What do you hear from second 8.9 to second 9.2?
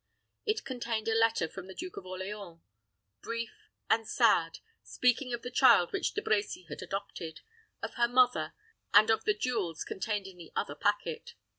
and